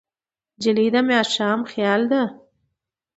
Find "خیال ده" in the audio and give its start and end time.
1.71-2.23